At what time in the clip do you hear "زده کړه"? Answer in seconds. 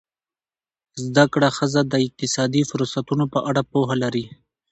1.05-1.49